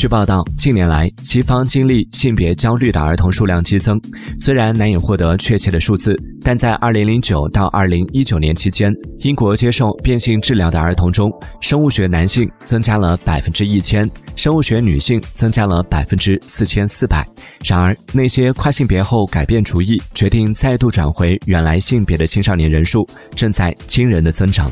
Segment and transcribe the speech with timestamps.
[0.00, 4.00] 据报道，近年来西方经历性别焦虑的儿童数量激增。
[4.38, 17.22] 虽然难以获得确切的数字，但在2009到2019年期间，英国接受变性治疗的儿童中，生物学男性增加了百分之一千，生物学女性增加了百分之四千四百。
[17.62, 23.06] 然而，那些跨性别后改变主意、决定再度转回原来性别的青少年人数，
[23.36, 24.70] 正在惊人的增长。